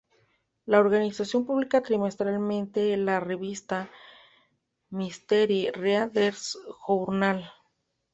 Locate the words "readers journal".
5.75-7.47